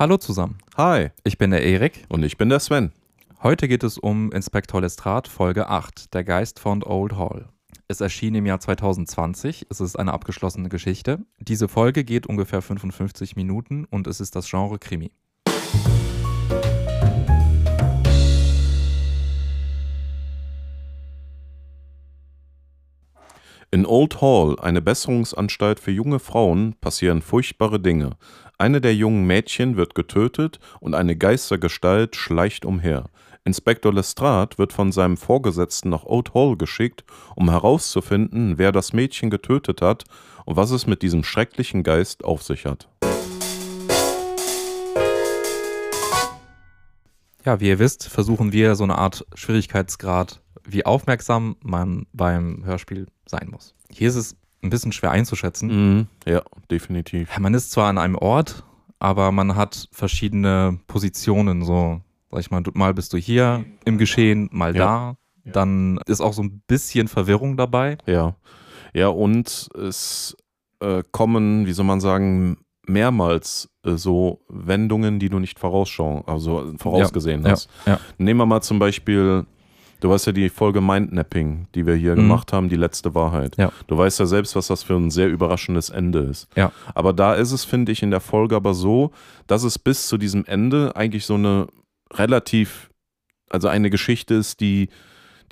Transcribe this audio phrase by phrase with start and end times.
[0.00, 0.56] Hallo zusammen.
[0.78, 1.10] Hi.
[1.24, 2.06] Ich bin der Erik.
[2.08, 2.90] Und ich bin der Sven.
[3.42, 7.50] Heute geht es um Inspektor Lestrade, Folge 8, Der Geist von Old Hall.
[7.86, 9.66] Es erschien im Jahr 2020.
[9.68, 11.18] Es ist eine abgeschlossene Geschichte.
[11.38, 15.12] Diese Folge geht ungefähr 55 Minuten und es ist das Genre Krimi.
[23.72, 28.16] In Old Hall, eine Besserungsanstalt für junge Frauen, passieren furchtbare Dinge.
[28.60, 33.06] Eine der jungen Mädchen wird getötet und eine Geistergestalt schleicht umher.
[33.42, 37.02] Inspektor Lestrade wird von seinem Vorgesetzten nach Old Hall geschickt,
[37.36, 40.04] um herauszufinden, wer das Mädchen getötet hat
[40.44, 42.90] und was es mit diesem schrecklichen Geist auf sich hat.
[47.46, 53.06] Ja, wie ihr wisst, versuchen wir so eine Art Schwierigkeitsgrad, wie aufmerksam man beim Hörspiel
[53.24, 53.74] sein muss.
[53.88, 55.68] Hier ist es ein bisschen schwer einzuschätzen.
[55.96, 57.36] Mhm, ja, definitiv.
[57.38, 58.64] Man ist zwar an einem Ort,
[58.98, 62.00] aber man hat verschiedene Positionen, so,
[62.30, 64.84] sag ich mal, mal bist du hier im Geschehen, mal Ja.
[64.84, 65.16] da.
[65.52, 67.96] Dann ist auch so ein bisschen Verwirrung dabei.
[68.06, 68.36] Ja.
[68.92, 70.36] Ja, und es
[70.80, 76.72] äh, kommen, wie soll man sagen, mehrmals äh, so Wendungen, die du nicht vorausschauen, also
[76.78, 77.68] vorausgesehen Ja, hast.
[77.86, 77.98] ja.
[78.18, 79.46] Nehmen wir mal zum Beispiel,
[80.00, 82.20] du weißt ja die Folge Mindnapping, die wir hier Mhm.
[82.20, 83.56] gemacht haben, die letzte Wahrheit.
[83.58, 83.70] Ja.
[83.86, 86.48] Du weißt ja selbst, was das für ein sehr überraschendes Ende ist.
[86.56, 86.72] Ja.
[86.94, 89.10] Aber da ist es, finde ich, in der Folge aber so,
[89.46, 91.66] dass es bis zu diesem Ende eigentlich so eine
[92.14, 92.90] relativ,
[93.48, 94.88] also eine Geschichte ist, die,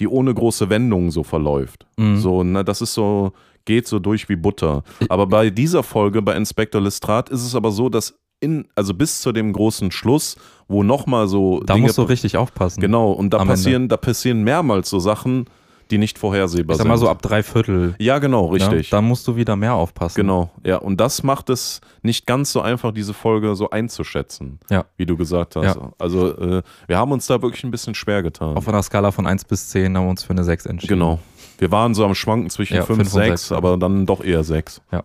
[0.00, 1.86] die ohne große Wendungen so verläuft.
[1.96, 2.16] Mhm.
[2.19, 3.32] So, ne, das ist so,
[3.64, 4.82] geht so durch wie Butter.
[5.08, 9.20] Aber bei dieser Folge, bei Inspector Lestrade, ist es aber so, dass in, also bis
[9.20, 10.36] zu dem großen Schluss,
[10.69, 12.81] wo nochmal so Da musst du richtig aufpassen.
[12.81, 15.47] Genau, und da am passieren, da passieren mehrmals so Sachen,
[15.91, 16.89] die nicht vorhersehbar Ich sag sind.
[16.91, 17.94] mal so ab drei Viertel.
[17.98, 18.91] ja, genau, richtig.
[18.91, 20.16] Ja, da musst du wieder mehr aufpassen.
[20.20, 20.77] Genau, ja.
[20.77, 24.84] Und das macht es nicht ganz so einfach, diese Folge so einzuschätzen, Ja.
[24.98, 25.77] wie du gesagt hast.
[25.77, 25.92] Ja.
[25.98, 28.55] Also, äh, wir haben uns da wirklich ein bisschen schwer getan.
[28.56, 30.92] Auf einer Skala von 1 bis 10 haben wir uns für eine 6 entschieden.
[30.94, 31.19] genau.
[31.56, 33.56] Wir waren so am Schwanken zwischen Ja, 5 fünf und und 6, sechs, ja.
[33.56, 34.81] aber dann doch eher 6.
[34.93, 35.03] Ja.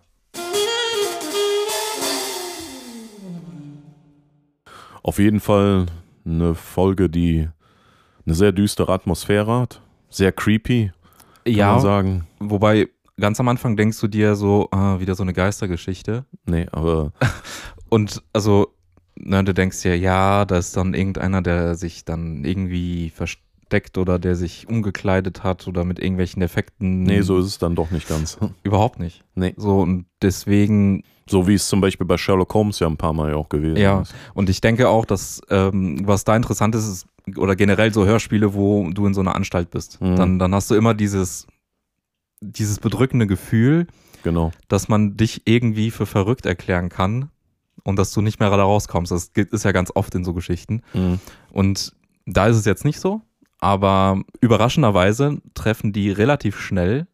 [5.03, 5.85] Auf jeden Fall
[6.25, 7.47] eine Folge, die
[8.25, 9.81] eine sehr düstere Atmosphäre hat.
[10.09, 10.91] Sehr creepy,
[11.43, 12.27] kann Ja, man sagen.
[12.39, 12.87] wobei
[13.19, 16.25] ganz am Anfang denkst du dir so, ah, wieder so eine Geistergeschichte.
[16.45, 17.11] Nee, aber
[17.89, 18.73] Und also,
[19.15, 23.43] ne, du denkst dir, ja, da ist dann irgendeiner, der sich dann irgendwie versteckt
[23.97, 27.03] oder der sich umgekleidet hat oder mit irgendwelchen Effekten.
[27.03, 28.37] nee, so ist es dann doch nicht ganz.
[28.63, 29.23] Überhaupt nicht.
[29.35, 29.53] Nee.
[29.57, 33.31] So, und deswegen, So wie es zum Beispiel bei Sherlock Holmes ja ein paar Mal
[33.31, 34.01] ja auch gewesen Ja.
[34.01, 34.13] ist.
[34.33, 37.07] und ich denke auch, dass, ähm, was da interessant ist, ist,
[37.37, 40.15] oder generell so Hörspiele, wo du in so einer Anstalt bist, Mhm.
[40.17, 41.47] dann, dann hast du immer dieses,
[42.41, 43.87] dieses bedrückende Gefühl,
[44.23, 44.51] Genau.
[44.67, 47.29] dass man dich irgendwie für verrückt erklären kann
[47.83, 49.11] und dass du nicht mehr da rauskommst.
[49.11, 50.81] Das ist ja ganz oft in so Geschichten.
[50.93, 51.19] Mhm.
[51.51, 51.93] Und
[52.25, 53.21] da ist es jetzt nicht so,
[53.63, 57.07] aber überraschenderweise treffen die relativ schnell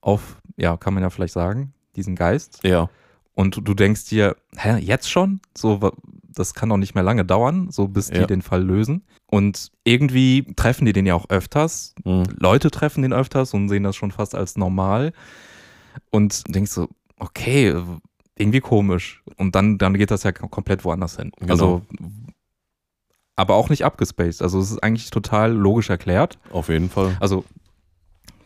[0.00, 2.60] auf, ja, kann man ja vielleicht sagen, diesen Geist.
[2.62, 2.88] Ja.
[3.34, 5.40] Und du- du denkst dir, hä, jetzt schon?
[5.56, 5.90] So,
[6.28, 8.26] das kann doch nicht mehr lange dauern, so bis die Ja.
[8.26, 9.02] den Fall lösen.
[9.26, 11.94] Und irgendwie treffen die den ja auch öfters.
[12.04, 12.24] Mhm.
[12.38, 15.12] Leute treffen den öfters und sehen das schon fast als normal.
[16.10, 17.74] Und denkst so, okay,
[18.36, 19.22] irgendwie komisch.
[19.36, 21.32] Und dann, dann geht das ja kom- komplett woanders hin.
[21.38, 21.52] Genau.
[21.52, 21.82] Also,
[23.36, 24.42] aber auch nicht abgespaced.
[24.42, 26.38] Also es ist eigentlich total logisch erklärt.
[26.52, 27.16] Auf jeden Fall.
[27.20, 27.44] Also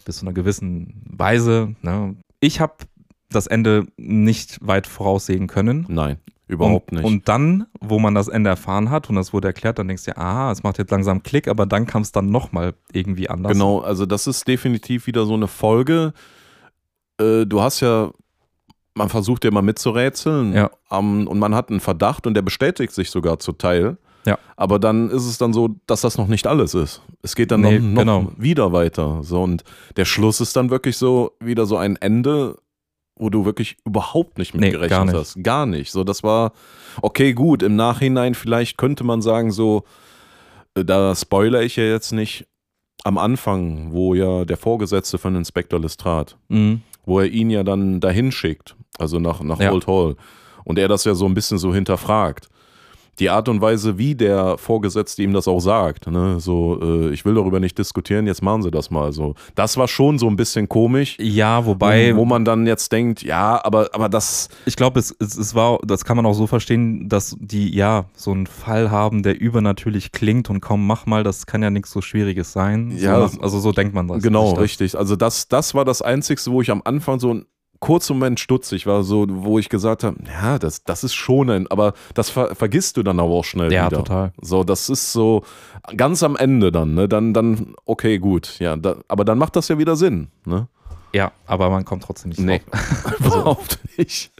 [0.04, 1.75] bis zu einer gewissen Weise.
[1.82, 2.16] Ne?
[2.41, 2.75] Ich habe
[3.31, 5.84] das Ende nicht weit voraussehen können.
[5.88, 6.16] Nein,
[6.47, 7.04] überhaupt und, nicht.
[7.04, 10.12] Und dann, wo man das Ende erfahren hat und das wurde erklärt, dann denkst du,
[10.12, 13.53] ja, ah, es macht jetzt langsam Klick, aber dann kam es dann nochmal irgendwie anders.
[13.53, 16.15] Genau, also das ist definitiv wieder so eine Folge.
[17.21, 18.10] Äh, du hast ja,
[18.94, 20.71] man versucht ja mal mitzurätseln Ja.
[20.91, 23.98] ähm, und man hat einen Verdacht und der bestätigt sich sogar zu Teil.
[24.28, 24.39] Ja.
[24.56, 27.03] Aber dann ist es dann so, dass das noch nicht alles ist.
[27.22, 28.33] Es geht dann Nee, noch, noch genau.
[28.37, 29.21] wieder weiter.
[29.22, 29.65] So, und
[29.97, 32.56] der Schluss ist dann wirklich so wieder so ein Ende,
[33.16, 35.15] wo du wirklich überhaupt nicht mit Nee, gerechnet gar nicht.
[35.16, 35.43] hast.
[35.43, 35.91] Gar nicht.
[35.91, 36.53] So, das war,
[37.03, 39.83] okay, gut, im Nachhinein vielleicht könnte man sagen, so,
[40.74, 42.47] äh, da spoilere ich ja jetzt nicht,
[43.04, 46.83] am Anfang, wo ja der Vorgesetzte von Inspektor Lestrade, Mhm.
[47.07, 49.72] wo er ihn ja dann dahin schickt, also nach, nach Ja.
[49.72, 50.16] Old Hall,
[50.65, 52.48] und er das ja so ein bisschen so hinterfragt.
[53.18, 56.41] Die Art und Weise, wie der Vorgesetzte ihm das auch sagt, ne?
[56.41, 59.34] so, äh, ich will darüber nicht diskutieren, jetzt machen Sie das mal so.
[59.54, 63.60] Das war schon so ein bisschen komisch, Ja, wobei, wo, man dann jetzt denkt, ja,
[63.65, 67.09] aber, aber das, ich glaube, es, es, es war, das kann man auch so verstehen,
[67.09, 71.47] dass die ja so einen Fall haben, der übernatürlich klingt und komm, mach mal, das
[71.47, 72.92] kann ja nichts so Schwieriges sein.
[72.97, 74.22] Ja, so also so denkt man das.
[74.22, 74.97] Genau, richtig.
[74.97, 77.42] Also das, das war das Einzige, wo ich am Anfang so
[77.80, 81.66] kurzen Moment stutzig war, so, wo ich gesagt habe, ja, das, das ist schon ein,
[81.71, 83.98] aber das ver vergisst du dann aber auch schnell Ja, wieder.
[83.98, 84.33] total.
[84.41, 85.42] So, das ist so
[85.97, 87.09] ganz am Ende dann, ne?
[87.09, 90.69] Dann, dann, okay, gut, ja, da, aber dann macht das ja wieder Sinn, ne?
[91.15, 92.60] Ja, aber man kommt trotzdem nicht Nee.
[92.71, 93.21] drauf.
[93.25, 94.33] Überhaupt nicht.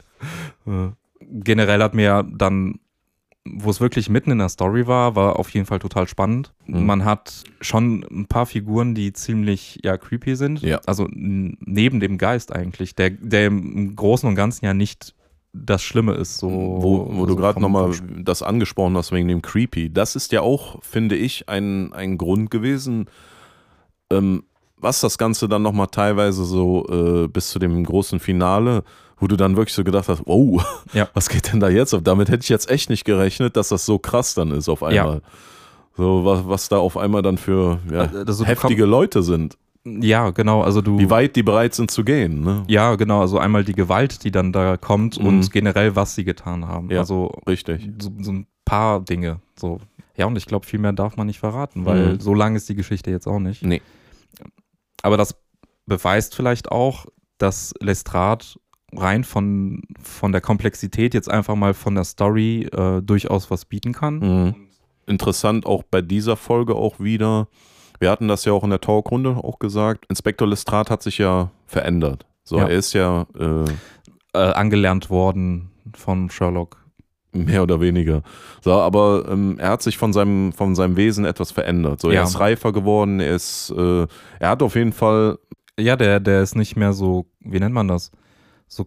[1.21, 2.79] Generell hat mir dann,
[3.55, 6.53] wo es wirklich mitten in der Story war, war auf jeden Fall total spannend.
[6.67, 6.85] Mhm.
[6.85, 10.61] Man hat schon ein paar Figuren, die ziemlich ja creepy sind.
[10.61, 10.81] Ja.
[10.85, 15.15] Also neben dem Geist eigentlich, der, der im Großen und Ganzen ja nicht
[15.51, 16.37] das Schlimme ist.
[16.37, 17.91] So, wo, wo du so gerade vom- nochmal
[18.23, 22.51] das angesprochen hast wegen dem Creepy, das ist ja auch, finde ich, ein, ein Grund
[22.51, 23.07] gewesen,
[24.11, 24.43] ähm,
[24.77, 28.83] was das Ganze dann nochmal teilweise so äh, bis zu dem großen Finale,
[29.19, 30.61] wo du dann wirklich so gedacht hast, oh,
[30.93, 31.09] Ja.
[31.13, 31.93] was geht denn da jetzt?
[31.93, 32.01] ab?
[32.03, 35.21] Damit hätte ich jetzt echt nicht gerechnet, dass das so krass dann ist auf einmal.
[35.97, 39.57] So, was, was da auf einmal dann für ja, Also du heftige Leute sind.
[39.85, 40.61] Ja, genau.
[40.61, 40.97] Also du.
[40.99, 42.41] Wie weit die bereit sind zu gehen.
[42.41, 42.63] Ne?
[42.67, 43.21] Ja, genau.
[43.21, 45.25] Also einmal die Gewalt, die dann da kommt Mhm.
[45.25, 46.89] und generell, was sie getan haben.
[46.91, 46.99] Ja.
[46.99, 47.89] Also Richtig.
[47.99, 49.39] so, so ein paar Dinge.
[49.57, 49.79] So.
[50.15, 52.19] Ja, und ich glaube, viel mehr darf man nicht verraten, weil Mhm.
[52.19, 53.63] so lang ist die Geschichte jetzt auch nicht.
[53.63, 53.81] Nee.
[55.01, 55.35] Aber das
[55.85, 57.05] beweist vielleicht auch,
[57.37, 58.45] dass Lestrade
[58.95, 63.93] rein von, von der Komplexität jetzt einfach mal von der Story äh, durchaus was bieten
[63.93, 64.19] kann.
[64.19, 64.55] Mhm.
[65.05, 67.47] Interessant auch bei dieser Folge auch wieder.
[67.99, 70.05] Wir hatten das ja auch in der Talkrunde auch gesagt.
[70.09, 72.25] Inspektor Lestrade hat sich ja verändert.
[72.43, 72.63] So, Ja.
[72.67, 73.65] er ist ja äh,
[74.31, 76.77] Äh, angelernt worden von Sherlock.
[77.31, 78.21] mehr oder weniger.
[78.61, 81.99] So, aber ähm, er hat sich von seinem, von seinem Wesen etwas verändert.
[82.01, 82.23] So, er Ja.
[82.23, 84.07] ist reifer geworden, er ist, äh,
[84.39, 85.37] er hat auf jeden Fall,
[85.79, 88.11] Ja, der, der ist nicht mehr so, wie nennt man das?
[88.69, 88.85] So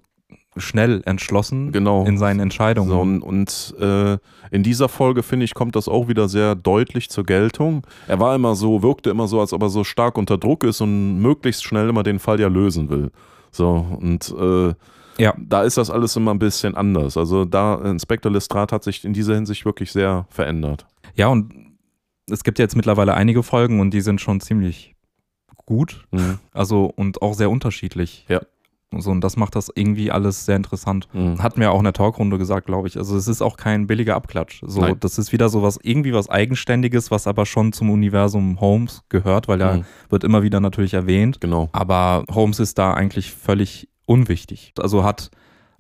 [0.57, 2.05] schnell entschlossen genau.
[2.05, 2.89] in seinen Entscheidungen.
[2.91, 4.19] So, und und äh,
[4.51, 7.87] in dieser Folge, finde ich, kommt das auch wieder sehr deutlich zur Geltung.
[8.07, 10.81] Er war immer so, wirkte immer so, als ob er so stark unter Druck ist
[10.81, 13.11] und möglichst schnell immer den Fall ja lösen will.
[13.51, 14.75] So, und äh,
[15.23, 15.35] Ja.
[15.39, 17.17] da ist das alles immer ein bisschen anders.
[17.17, 20.87] Also da, Inspektor Lestrade hat sich in dieser Hinsicht wirklich sehr verändert.
[21.15, 21.53] Ja, und
[22.31, 24.95] es gibt jetzt mittlerweile einige Folgen und die sind schon ziemlich
[25.65, 26.07] gut.
[26.11, 26.39] Mhm.
[26.53, 28.27] Also und auch sehr unterschiedlich.
[28.29, 28.41] Ja.
[29.01, 31.09] So, und das macht das irgendwie alles sehr interessant.
[31.13, 31.43] Mhm.
[31.43, 32.97] Hat mir auch in der Talkrunde gesagt, glaube ich.
[32.97, 34.63] Also es ist auch kein billiger Abklatsch.
[34.67, 34.97] So, Nein.
[35.01, 39.49] das ist wieder so was, irgendwie was Eigenständiges, was aber schon zum Universum Holmes gehört,
[39.49, 39.85] weil er Mhm.
[40.11, 41.41] wird immer wieder natürlich erwähnt.
[41.41, 41.69] Genau.
[41.73, 44.73] Aber Holmes ist da eigentlich völlig unwichtig.
[44.79, 45.31] Also hat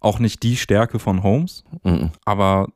[0.01, 2.11] auch nicht die Stärke von Holmes, Mhm.
[2.25, 2.69] aber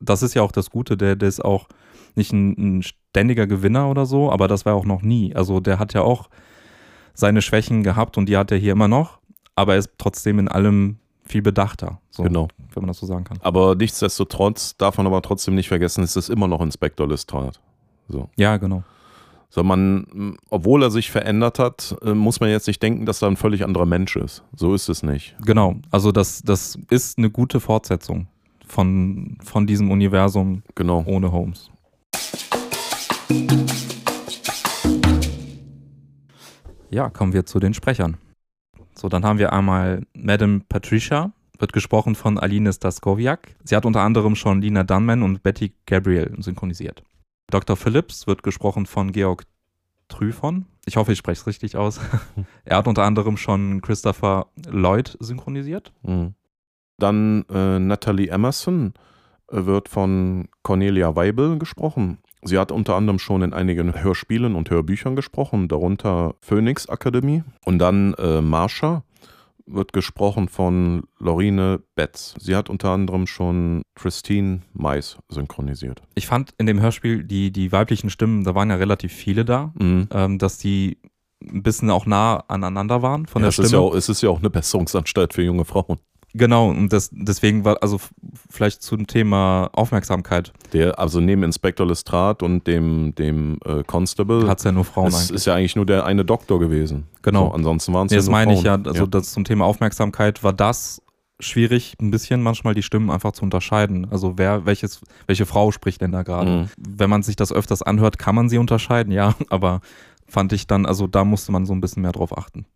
[0.00, 1.68] das ist ja auch das Gute, der, der ist auch
[2.16, 5.34] nicht ein, ein ständiger Gewinner oder so, aber das war auch noch nie.
[5.34, 6.28] Also der hat ja auch
[7.14, 9.18] seine Schwächen gehabt und die hat er hier immer noch,
[9.56, 12.46] aber er ist trotzdem in allem viel bedachter, so, Genau.
[12.72, 13.38] wenn man das so sagen kann.
[13.42, 17.58] Aber nichtsdestotrotz darf man aber trotzdem nicht vergessen, es ist immer noch Inspektor Lestrade.
[18.08, 18.28] So.
[18.36, 18.84] Ja, genau.
[19.48, 23.28] So, man, obwohl er sich verändert hat, äh, muss man jetzt nicht denken, dass er
[23.28, 24.42] ein völlig anderer Mensch ist.
[24.54, 25.34] So ist es nicht.
[25.44, 25.76] Genau.
[25.90, 28.26] Also das, das ist eine gute Fortsetzung
[28.66, 31.02] von, von diesem Universum Genau.
[31.06, 31.70] ohne Holmes.
[36.90, 38.16] Ja, kommen wir zu den Sprechern.
[38.98, 43.54] So, dann haben wir einmal Madame Patricia, wird gesprochen von Aline Staskowiak.
[43.64, 47.02] Sie hat unter anderem schon Lina Dunman und Betty Gabriel synchronisiert.
[47.50, 47.76] Dr.
[47.76, 49.44] Phillips wird gesprochen von Georg
[50.08, 50.66] Tryphon.
[50.86, 52.00] Ich hoffe, ich spreche es richtig aus.
[52.64, 55.92] er hat unter anderem schon Christopher Lloyd synchronisiert.
[56.02, 56.34] Mhm.
[56.98, 58.94] Dann äh, Natalie Emerson
[59.50, 62.18] äh, wird von Cornelia Weibel gesprochen.
[62.46, 67.42] Sie hat unter anderem schon in einigen Hörspielen und Hörbüchern gesprochen, darunter Phoenix Akademie.
[67.64, 69.02] Und dann äh, Marsha
[69.66, 72.36] wird gesprochen von Lorine Betz.
[72.38, 76.02] Sie hat unter anderem schon Christine Mais synchronisiert.
[76.14, 79.72] Ich fand in dem Hörspiel die, die weiblichen Stimmen, da waren ja relativ viele da,
[79.78, 80.08] Mhm.
[80.12, 80.98] ähm, dass die
[81.42, 83.66] ein bisschen auch nah aneinander waren von Ja, der es, Stimme.
[83.66, 85.98] ist ja auch, es ist ja auch eine Besserungsanstalt für junge Frauen.
[86.36, 87.98] Genau, und das, deswegen war, also
[88.50, 94.58] vielleicht zum Thema Aufmerksamkeit Der, also neben Inspektor Lestrade und dem, dem äh, Constable hat
[94.58, 95.30] es ja nur Frauen es eigentlich.
[95.30, 97.04] ist ja eigentlich nur der eine Doktor gewesen.
[97.22, 97.46] Genau.
[97.48, 98.86] So, ansonsten waren es Nee, ja das meine ich ja, Frauen.
[98.88, 101.00] also das zum Thema Aufmerksamkeit war das
[101.40, 104.06] schwierig, ein bisschen manchmal die Stimmen einfach zu unterscheiden.
[104.10, 106.50] Also wer, welches, welche Frau spricht denn da gerade?
[106.50, 106.68] Mhm.
[106.78, 109.80] Wenn man sich das öfters anhört, kann man sie unterscheiden, ja, aber
[110.26, 112.66] fand ich dann, also da musste man so ein bisschen mehr drauf achten.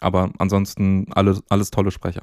[0.00, 2.22] Aber ansonsten alle, alles tolle Sprecher.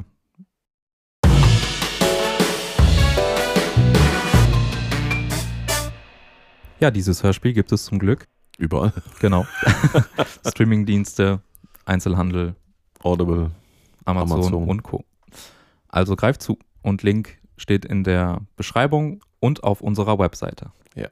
[6.80, 8.27] Ja, dieses Hörspiel gibt es zum Glück.
[8.58, 8.94] Überall.
[9.20, 9.46] Genau.
[10.48, 11.42] Streamingdienste,
[11.86, 12.56] Einzelhandel,
[13.01, 13.51] Audible.
[14.06, 14.70] Amazon, Amazon.
[14.70, 15.03] und Co.
[15.88, 20.72] Also greift zu und Link steht in der Beschreibung und auf unserer Webseite.
[20.96, 21.10] Ja.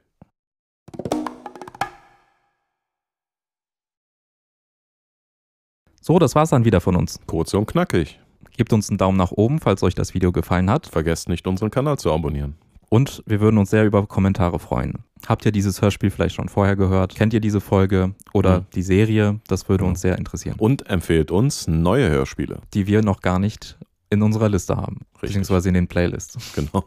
[6.00, 7.20] So, das war's dann wieder von uns.
[7.26, 8.18] Kurz und knackig.
[8.56, 10.86] Gebt uns einen Daumen nach oben, falls euch das Video gefallen hat.
[10.86, 12.56] Vergesst nicht, unseren Kanal zu abonnieren.
[12.92, 14.98] Und wir würden uns sehr über Kommentare freuen.
[15.26, 17.14] Habt ihr dieses Hörspiel vielleicht schon vorher gehört?
[17.14, 18.66] Kennt ihr diese Folge oder Mhm.
[18.74, 19.40] die Serie?
[19.48, 19.88] Das würde Ja.
[19.90, 20.56] uns sehr interessieren.
[20.58, 22.60] Und empfehlt uns neue Hörspiele.
[22.74, 23.78] Die wir noch gar nicht
[24.10, 25.06] in unserer Liste haben.
[25.14, 25.20] Richtig.
[25.30, 26.36] Beziehungsweise in den Playlists.
[26.54, 26.84] Genau.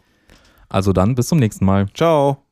[0.70, 1.88] Also dann bis zum nächsten Mal.
[1.96, 2.45] Ciao.